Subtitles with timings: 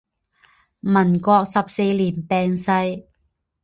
[0.79, 3.05] 民国十四年病逝。